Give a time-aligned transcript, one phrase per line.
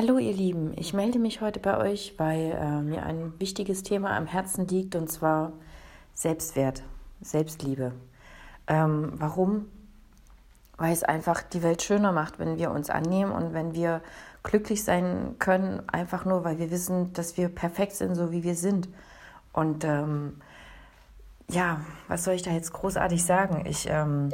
[0.00, 4.16] Hallo ihr Lieben, ich melde mich heute bei euch, weil äh, mir ein wichtiges Thema
[4.16, 5.50] am Herzen liegt und zwar
[6.14, 6.84] Selbstwert,
[7.20, 7.90] Selbstliebe.
[8.68, 9.66] Ähm, warum?
[10.76, 14.00] Weil es einfach die Welt schöner macht, wenn wir uns annehmen und wenn wir
[14.44, 18.54] glücklich sein können, einfach nur, weil wir wissen, dass wir perfekt sind, so wie wir
[18.54, 18.88] sind.
[19.52, 20.40] Und ähm,
[21.50, 23.66] ja, was soll ich da jetzt großartig sagen?
[23.66, 24.28] Ich, ähm,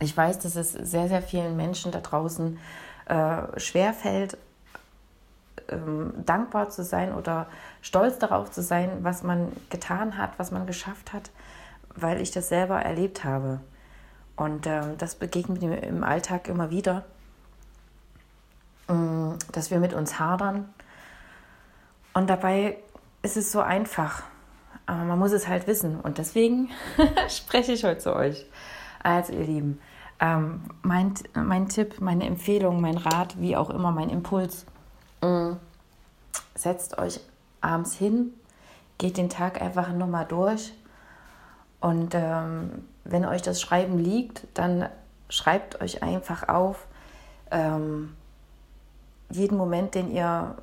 [0.00, 2.58] ich weiß, dass es sehr, sehr vielen Menschen da draußen
[3.06, 4.36] äh, schwerfällt,
[5.68, 7.46] ähm, dankbar zu sein oder
[7.82, 11.30] stolz darauf zu sein, was man getan hat, was man geschafft hat,
[11.94, 13.60] weil ich das selber erlebt habe.
[14.36, 17.04] Und ähm, das begegnet mir im Alltag immer wieder,
[18.88, 20.68] ähm, dass wir mit uns hadern.
[22.12, 22.78] Und dabei
[23.22, 24.22] ist es so einfach.
[24.86, 26.00] Aber man muss es halt wissen.
[26.00, 26.70] Und deswegen
[27.28, 28.46] spreche ich heute zu euch.
[29.02, 29.80] Also, ihr Lieben,
[30.20, 34.66] ähm, mein, mein Tipp, meine Empfehlung, mein Rat, wie auch immer, mein Impuls.
[36.54, 37.20] Setzt euch
[37.60, 38.32] abends hin,
[38.98, 40.72] geht den Tag einfach nochmal durch
[41.80, 44.88] und ähm, wenn euch das Schreiben liegt, dann
[45.28, 46.86] schreibt euch einfach auf
[47.50, 48.16] ähm,
[49.28, 50.56] jeden Moment, den ihr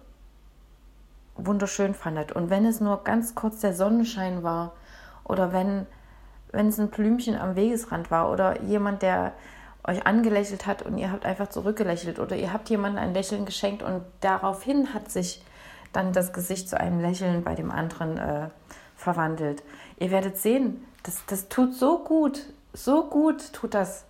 [1.36, 2.32] wunderschön fandet.
[2.32, 4.73] Und wenn es nur ganz kurz der Sonnenschein war
[5.23, 5.86] oder wenn,
[6.52, 9.34] wenn es ein Blümchen am Wegesrand war oder jemand, der
[9.84, 13.82] euch angelächelt hat und ihr habt einfach zurückgelächelt oder ihr habt jemandem ein Lächeln geschenkt
[13.84, 15.44] und daraufhin hat sich
[15.94, 18.50] dann das Gesicht zu einem Lächeln bei dem anderen äh,
[18.96, 19.64] verwandelt.
[19.98, 24.06] Ihr werdet sehen, das, das tut so gut, so gut tut das,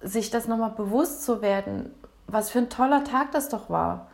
[0.00, 1.94] sich das nochmal bewusst zu werden,
[2.26, 4.10] was für ein toller Tag das doch war.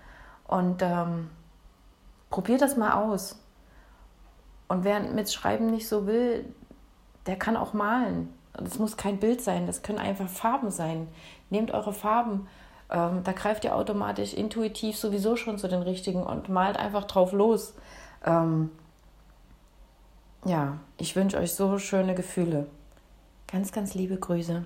[0.47, 1.31] Und ähm,
[2.31, 3.39] probiert das mal aus.
[4.69, 6.45] Und wer mit Schreiben nicht so will,
[7.27, 8.33] der kann auch malen.
[8.57, 11.09] Das muss kein Bild sein, das können einfach Farben sein.
[11.51, 12.47] Nehmt eure Farben,
[12.91, 17.33] ähm, da greift ihr automatisch intuitiv sowieso schon zu den richtigen und malt einfach drauf
[17.33, 17.75] los.
[18.25, 18.71] Ähm,
[20.45, 22.67] ja, ich wünsche euch so schöne Gefühle.
[23.51, 24.65] Ganz, ganz liebe Grüße.